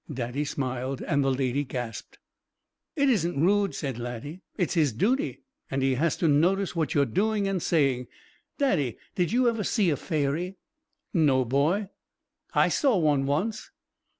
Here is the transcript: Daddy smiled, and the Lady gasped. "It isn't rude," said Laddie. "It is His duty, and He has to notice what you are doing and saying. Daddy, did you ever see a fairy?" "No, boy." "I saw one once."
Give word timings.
Daddy 0.11 0.45
smiled, 0.45 1.03
and 1.03 1.23
the 1.23 1.29
Lady 1.29 1.63
gasped. 1.63 2.17
"It 2.95 3.07
isn't 3.07 3.39
rude," 3.39 3.75
said 3.75 3.99
Laddie. 3.99 4.41
"It 4.57 4.69
is 4.69 4.73
His 4.73 4.93
duty, 4.93 5.43
and 5.69 5.83
He 5.83 5.93
has 5.93 6.17
to 6.17 6.27
notice 6.27 6.75
what 6.75 6.95
you 6.95 7.01
are 7.01 7.05
doing 7.05 7.47
and 7.47 7.61
saying. 7.61 8.07
Daddy, 8.57 8.97
did 9.13 9.31
you 9.31 9.47
ever 9.47 9.63
see 9.63 9.91
a 9.91 9.95
fairy?" 9.95 10.55
"No, 11.13 11.45
boy." 11.45 11.89
"I 12.55 12.67
saw 12.67 12.97
one 12.97 13.27
once." 13.27 13.69